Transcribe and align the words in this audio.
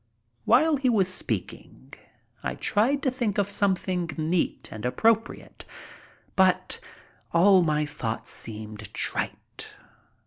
While 0.45 0.77
he 0.77 0.89
was 0.89 1.07
speaking 1.07 1.93
I 2.41 2.55
tried 2.55 3.03
to 3.03 3.11
think 3.11 3.37
of 3.37 3.51
something 3.51 4.09
neat 4.17 4.67
and 4.71 4.83
appropriate, 4.83 5.63
but 6.35 6.79
all 7.33 7.61
my 7.61 7.85
thoughts 7.85 8.31
seemed 8.31 8.91
trite. 8.95 9.75